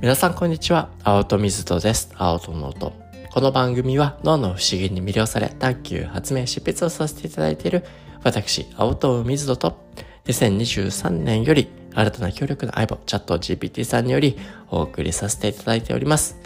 [0.00, 0.90] 皆さんこんにちは。
[1.02, 2.12] 青戸水戸です。
[2.14, 2.92] 青戸の音。
[3.32, 7.84] この番組は脳の不思議に魅了され探求、発明、執筆をさせていただいている
[8.22, 9.90] 私、青戸水戸と
[10.26, 14.38] 2023年より新たな協力の相棒、チャット GPT さんにより
[14.70, 16.38] お送りさせていただいております。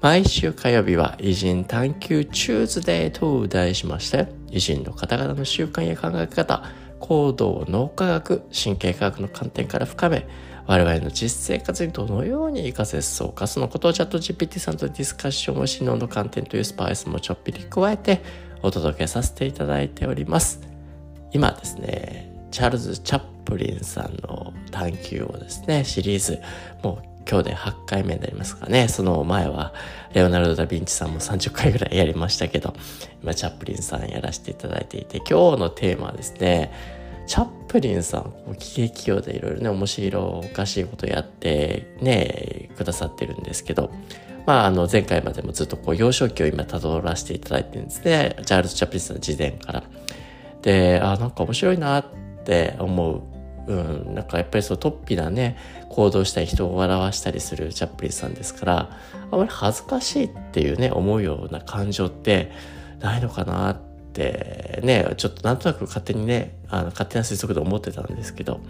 [0.00, 6.64] 毎週火曜日は偉人探求チューズデーと題しまして、偉人の方々の習慣や考え方、
[6.98, 10.26] 行動脳科学、神経科学の観点から深め、
[10.66, 18.20] 我々の実生活にどのように活かせそうか、そのことをチャット GPT さんとディスカッションを心脳の観点というスパイスもちょっぴり加えて
[18.62, 20.60] お届けさせていただいております。
[21.32, 26.40] 今ですね、チャールズ・チャップリンさんの探求をですね、シリーズ、
[26.82, 28.88] もう今日で8回目になりますかね。
[28.88, 29.74] その前は、
[30.14, 32.74] レオナルド・ダ・ヴィンチさんも30回ぐらいやりましたけど、
[33.22, 36.72] 今、チャップリンさんやらせていただいていて、今日のテーマはですね、
[37.26, 43.90] チャップリンさん、喜劇用でいろいろね、面白おかしいことやってね、くださってるんですけど、
[44.46, 48.36] まあ、あの、前回までもずっとこう、幼少期を今辿らせていただいてるんですね。
[48.46, 49.82] チャールズ・チャップリンさんの事前から。
[50.62, 52.04] で、あ、なんか面白いなっ
[52.44, 53.22] て思う。
[53.66, 55.56] うん、なんかやっぱりそう、トッピなね、
[55.88, 58.90] 行動したり人を笑わしたりするチャップリンさんですから、
[59.32, 62.52] あまり恥ずかしいっていうね、思うような感情って
[63.00, 63.76] ないのかなっ
[64.16, 68.60] ってね、ちょっとなんとなく勝手にね、あの勝手な推測で思ってたんですけど、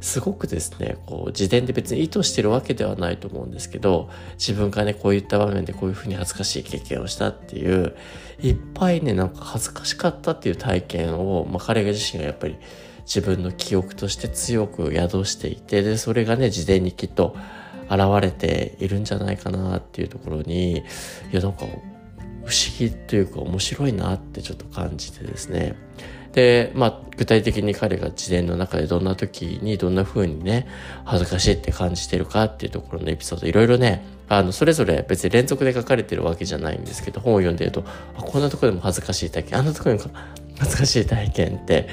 [0.00, 7.96] すごくですね、こう、自伝で別に意図してるわけではないと思うんですけど、自分がね、こういった場面でこういうふうに恥ずかしい経験をしたっていう、
[8.40, 12.56] いっぱいね、なんか恥ずかしかったっていう体験を、まあ彼自身がやっぱり
[13.04, 17.36] 自分の記憶として強く宿していて、で、それがね、事前にきっと
[17.88, 20.82] 現れているんじゃないかなっていうところに、い
[21.32, 21.66] や、なんか
[22.44, 25.74] 不思議というか面白いなってちょっと感じてですね。
[26.32, 30.66] で、まあ、具体的に彼が自伝の中でどんな時にどんな風にね、
[31.04, 37.84] 恥ずかしいって感じてるかっていうところのエピソード、いろいろね、あの、それぞれ別に連続で書かれてるわけじゃないんですけど、本を読んでると、
[38.16, 40.10] あ、こんなとこでも恥ずかしい体験、あんなとこでも
[40.58, 41.88] 恥ずかしい体験って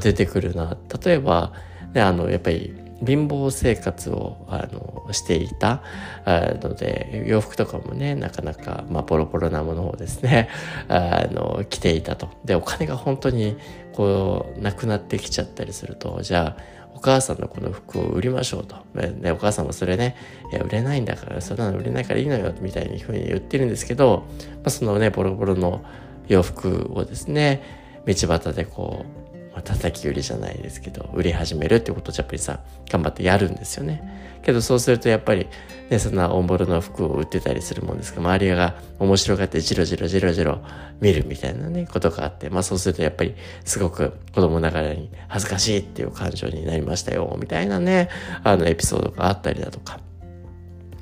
[0.00, 0.76] 出てくるな。
[1.04, 1.52] 例えば、
[1.94, 5.82] ね、あの、やっぱり貧乏生活をあのしていた
[6.28, 10.48] ので洋服とかもねなかなか、まあ、ボロボロなものをですね
[10.88, 13.56] あの着ていたとでお金が本当に
[13.92, 18.76] こうなくなってきちゃったりするとじゃあお母さんのこの服を売りましょうと。
[18.94, 20.16] で、お母さんもそれね、
[20.52, 24.24] いや、売れないんだから、そんなの売れないからいいのよ、みたいにふうに言ってるんですけど、
[24.56, 25.84] まあ、そのね、ボロボロの
[26.28, 27.62] 洋服をですね、
[28.06, 29.23] 道端でこう、
[29.54, 32.60] まあ、叩き売りじゃないですけど、売り始めるってことをチャップリンさ
[32.90, 34.02] 頑張ってやるんですよね。
[34.42, 35.46] けどそうするとやっぱり、
[35.88, 40.58] ね、そんなオンボロの服を売ってたりするもんですが、周りが面白がってジロジロジロジロ
[41.00, 43.34] 見るみたいなね、ことがあって、まあそうするとやっぱり
[43.64, 48.10] すごく子供ながらに恥ずかしいっていう感情になりましたよ、みたいなね、
[48.42, 50.00] あのエピソードがあったりだとか。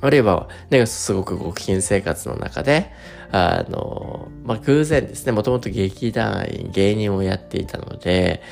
[0.03, 2.91] あるいは、ね、すごく極貧生活の中で、
[3.31, 8.43] あの、まあ、偶然ですね、もともと劇団員、芸人をやっていたので、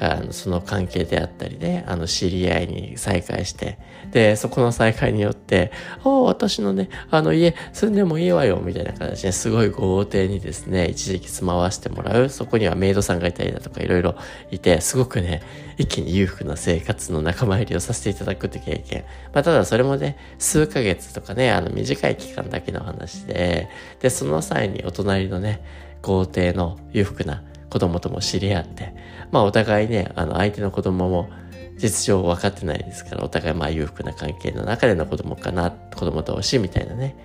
[0.00, 3.78] あのその関係であったりね、あの知り合いに再会して、
[4.10, 5.72] で、そこの再会によって、
[6.04, 12.28] ああ、私のね、あの家住んでもいいわよ、みたいな形ですごい豪邸にですね、一時期住まわしてもらう。
[12.28, 14.14] そこにはメイドさんがいたりだとかいろいろ
[14.50, 15.42] いて、すごくね、
[15.76, 19.04] 一気に裕福な生活の仲間入りをさせていただくって経験。
[19.32, 23.68] まあ、ただそれもね、数ヶ月とかね、あの短い期間だけの話で、
[24.00, 25.62] で、その際にお隣のね、
[26.02, 28.94] 豪邸の裕福な子供とも知り合って、
[29.30, 31.30] まあお互いね、あの相手の子供も
[31.76, 37.16] 実情分かってないですから、お互いまあ裕福な関係の中での子供かな、子供同士みたいなね、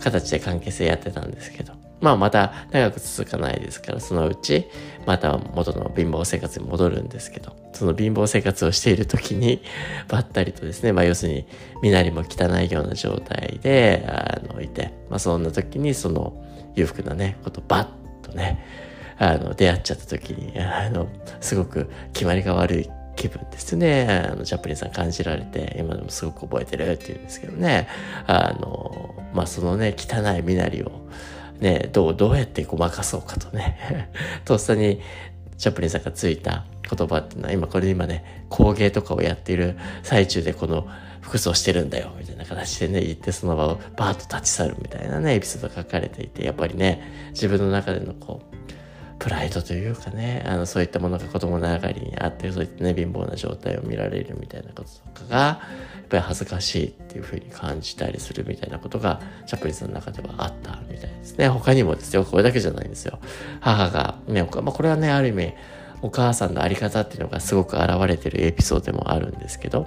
[0.00, 4.68] 形で関係性やってたんですけど、まあまた長く続かないですから、そのうち
[5.06, 9.62] また元の貧乏生活に戻るんですけど、その貧乏生活をしている時に、
[10.08, 11.46] ばったりとですね、まあ要するに
[11.80, 16.34] 身なりも汚いような状態で、あの、いて、まあそんな時にその
[16.74, 18.64] 裕福なね、ことバッとね、
[19.18, 21.08] あの、出会っちゃった時に、あの、
[21.40, 24.26] すごく決まりが悪い気分ですね。
[24.30, 27.88] あの、ジャプリンさん感じられて、今でもすごく覚えてるって言うんですけどね。
[28.26, 30.90] あの、まあ、そのね、汚い身なりを、
[31.60, 34.10] ね、どう、どうやってごまかそうかとね。
[34.44, 35.00] とっさに、
[35.58, 36.64] チャプリンさんがついた
[36.96, 40.88] 言葉っていうのは、今これ今ね、工芸とかをやっている最中でこの
[41.20, 48.56] 服装してるんだよ、みたいな形でね、言ってその場をバーッと立ち去るみたいなね、エピソードが書かれていて、やっぱりね、自分の中でのこう、
[49.22, 55.60] プライドというかね、あの、そういったものが子供ながりにあって、そういったね、貧乏な状態を見られるみたいなこととかが、や
[56.02, 61.48] っぱり恥ずかしいっていうふうに感じたりするみたいなことが、チャプリンさんの中ではあったみたいですね。
[61.48, 63.20] 他にもですよ、これだけじゃないんですよ。
[63.60, 65.54] 母が、ね、まあ、これはね、ある意味、
[66.02, 69.86] お母さんのあり方っていうのがすごく現れてるエピソードでもあるんですけど、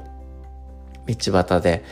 [1.07, 1.83] 道端で、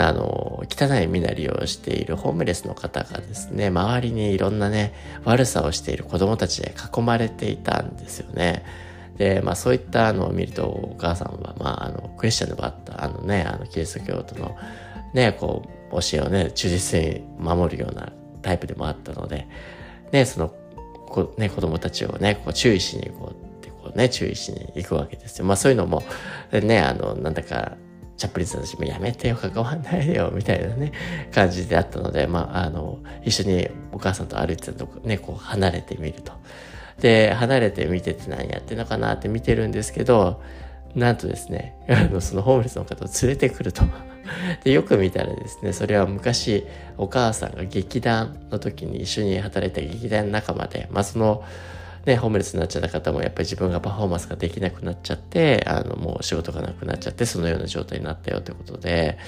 [0.00, 4.92] あの、汚い身なりをしているホームレスの方がですね、周りにいろんなね、
[5.24, 8.64] 悪さをしている子供たちで囲まれていたんですよね。
[9.16, 14.56] で、まあそういったのを見ると、お母さんは、まああの、クリスチャンでもあった、あのね、あの、キリスト教徒の、
[15.12, 15.62] ね、こ
[15.92, 18.12] う、教えをね、忠実に守るような
[18.42, 19.46] タイプでもあったので、
[20.12, 20.54] ね、その、
[21.06, 25.44] こね、子供たちをね、こう注意しに行こうってこうね、注意しに行くわけですよ。
[25.44, 26.02] まあそういうのも、
[26.52, 27.76] ね、あの、なんだか、
[28.16, 30.92] チャップリンさんたちもやめてよ、関わんないでよ、みたいなね、
[31.32, 36.32] 感じであったので、まあ、あの、一緒にお母さんと歩いてたとこね、こう離れてみると。
[37.00, 40.40] で、離れて見てて何やってんのかなって見てるんですけど、
[40.94, 43.82] なんとですね、 あの、そのホームレスの方を連れてくると。
[44.62, 46.66] で、よく見たらですね、それは昔、
[46.96, 51.44] お母さんが劇団の時に一緒に働いた劇団仲間で、まあ、その、
[52.06, 59.18] ね、ホームレスになっちゃった方もやっぱり自分がパフォーマンスができなくなっちゃって、あの、もう仕事がなくなっちゃって、そのような状態になったよってことで、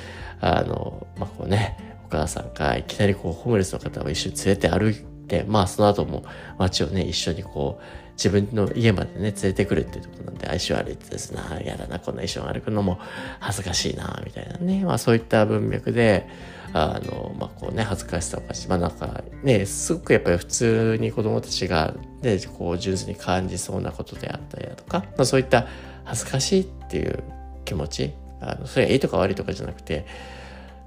[0.40, 4.94] あの、まあ、こうね、お母さんがいきなりこう、ホームレスの方を一緒に連れて歩い
[5.26, 6.24] て、まあ、その後も
[6.58, 12.98] 街をね、一緒にこう、自分の家までね、連れてくるっていうところなんで、相性悪いってですね、やだな、こんな一緒に歩くのも
[13.40, 16.26] 恥ずかしいな、みたいなね、まあそういった文脈で、
[16.72, 25.66] あの、まあこうね、恥ずかしさをかし、まあなんかね、すごくやっぱり普通に子供たちがね、こう純粋に感じそうなことであったりだとか、まあそういった
[26.04, 27.22] 恥ずかしいっていう
[27.66, 30.06] 気持ち、あの、それがいいとか悪いとかじゃなくて、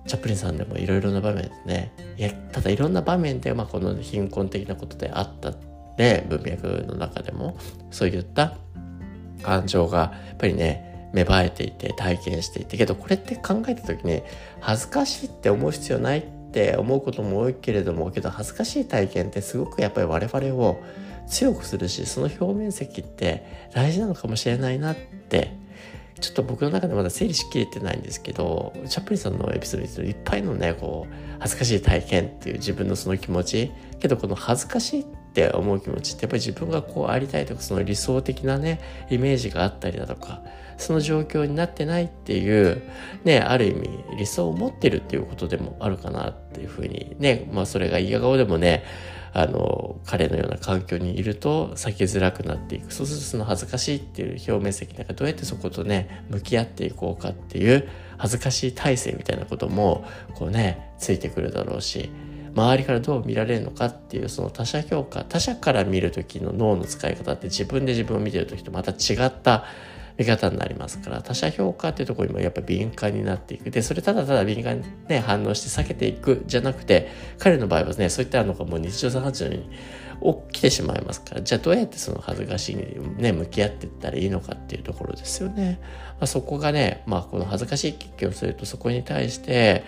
[0.07, 5.57] チャップリンさんでもいろいろな場面でね、いや、ただいろんな場面で、まあこの貧困的なことであったっ
[6.00, 7.57] ね、文脈の中でも、
[7.92, 8.56] そういった
[9.44, 14.24] 感情が、やっぱりね、芽生えていて、体験していて、けどこれって考えた時に、
[14.62, 20.81] 恥ずかしいって思う必要ないって思うことも多いけれども、けど恥ずかしい体験ってすごくやっぱり我々を
[21.28, 25.60] 強くするし、その表面積って大事なのかもしれないなって
[26.19, 40.41] ちょっと僕の中でまだ整理しきれてないんですけど、チャップリンさんのエピソードにいっぱいのね、こう、恥ずかしい体験っていう自分のその気持ち、けどこの恥ずかしいっって思う気持ちってやっぱり自分がこうありたいとか、その理想的なね、イメージがあったりだとか、
[40.77, 42.81] その状況になってないっていう、
[43.25, 48.83] ね、ある意味理想を持ってるっていうことでもあるかなっていうふうにね、まあそれが嫌顔でもね、
[49.31, 52.91] あの、彼のような環境にいると避けづらくなっていく。
[52.91, 57.87] そうするとその恥ずかしいっていう表面積なんかどうやってそことね、向き合っていこうかっていう
[58.17, 62.09] 恥ずかしい体制みたいなことも、こうね、ついてくるだろうし、
[62.56, 69.66] 周りからどう見られるのかっていうその他者評価、他者から見る時の脳の使い方って自分で自分を見てる時とまた違った
[70.18, 73.72] 見方になりますから、他者評価っていうところにもやっぱ敏感になっていく。
[73.72, 85.80] で、それただただ敏感にね、反応して避けていくじゃなくて、彼の場合はね、そういったのがもう日常茶飯事のように起きてしまいますから、じゃあどうやってその恥ずかしいにね、向き合っていったらいいのかっていうところですよね。
[85.81, 89.86] まあ、そこがね、まあこの恥ずかしい経験をするとそこに対して、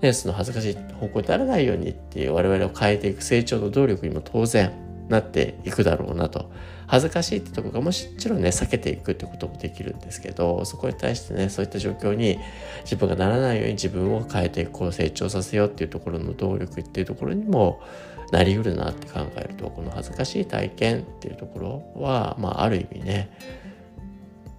[0.00, 4.72] ね、その恥ずかしい方向にならないようにっていう我々を変えていく成長の動力にも当然
[5.08, 6.50] なっていくだろうなと。
[6.88, 12.38] 恥ずかしいってとこがもちろんね避けていくってこともできるんですけどそこに対してねそういった状況に
[12.84, 17.82] 自分がならないように自分を変えていこう成長させようっていうところの動力っていうところにも
[18.32, 21.58] なりうるなって考えるとこの恥ずかしい体験っていうとこ
[21.94, 23.30] ろはまあある意味ね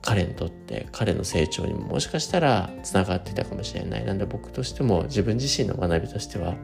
[0.02, 4.06] 彼にとって彼の成長にももしかしたらつながっていたかもしれない。
[4.06, 6.56] なんで僕としても自分自身の学びとしては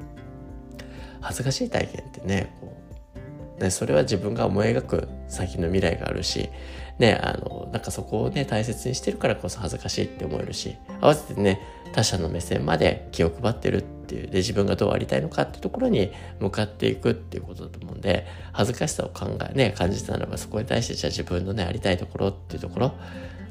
[1.21, 2.86] 恥ずかしい体験ってねこう
[3.60, 6.50] ね、それは自分が思い描く先の未来があるし、
[6.99, 11.59] ね、あの、なんかそこをね、大切にしてるからこそ恥ずかしいって思えるし、合わせてね、
[11.93, 22.93] 他者の目線まで気を配ってるっていう、で、自分がどうありたいのかっていうところに向かっていくっていうことだと思うんで、恥ずかしさを考え、ね、感じたならば、そこに対してじゃあ自分のね、ありたいところっていうところ、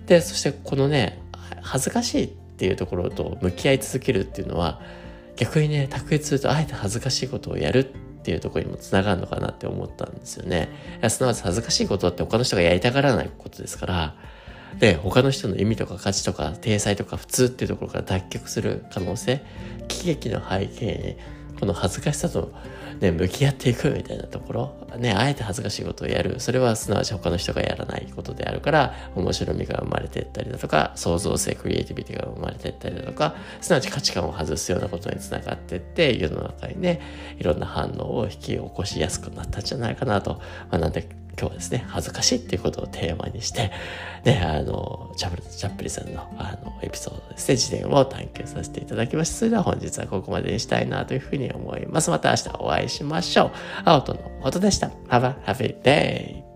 [0.06, 1.20] で、そしてこのね、
[1.60, 4.80] 恥ずかしいっていうところと向き合い続けるっていうのは、
[5.36, 7.84] 逆にね、卓越するとあえて恥ずかしいことをやるっ
[8.24, 10.70] っていうところにもつながるのかなって思ったんですよね。
[11.10, 14.14] すなわち恥ずかしいことだって他の人がやりたがらないことですから、
[14.78, 19.42] で、他の人の意味とか価値とか、体裁とか普通っていうところから脱却する可能性、
[19.88, 21.16] 喜劇の背景に、
[21.64, 22.52] この恥ずかしさと
[23.00, 26.38] ね、向き合っていくみたいなところ、ね、あえて恥ずかしいことをやる。
[26.38, 37.00] それはすなわち他の人がやらないことであるから、面白みが生まれていったりだとか、創造性、クリエイティビティが生まれていったりだとか、すなわち価値観を外すようなことにつながっていって、世の中にね、
[37.38, 40.34] いろんな反応を引き起こしやすくなったんじゃないかなと、
[40.70, 43.70] まあ、なんで今日はですね、恥ずかしいっていうことをテーマにして、
[44.24, 49.36] ね、あの、チャプ、チャップリさんの、あの、エピソードですね、自伝を探求させていただきました。
[49.36, 52.10] それでは本日はここまでにしたいなというふうに思います。
[52.10, 53.50] また明日お会いしましょう。
[53.84, 54.88] 青との音でした。
[55.08, 56.53] Have a happy day!